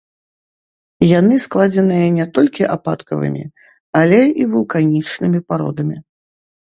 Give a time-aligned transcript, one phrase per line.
[1.19, 3.45] Яны складзеныя не толькі ападкавымі,
[4.01, 5.97] але і вулканічнымі пародамі.